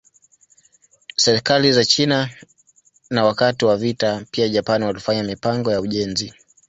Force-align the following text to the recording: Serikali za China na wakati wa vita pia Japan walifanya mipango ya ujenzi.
Serikali 1.15 1.73
za 1.73 1.85
China 1.85 2.29
na 3.09 3.25
wakati 3.25 3.65
wa 3.65 3.77
vita 3.77 4.25
pia 4.31 4.49
Japan 4.49 4.83
walifanya 4.83 5.23
mipango 5.23 5.71
ya 5.71 5.81
ujenzi. 5.81 6.33